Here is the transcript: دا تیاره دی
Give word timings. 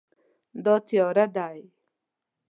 دا 0.65 0.75
تیاره 0.87 1.25
دی 1.35 1.59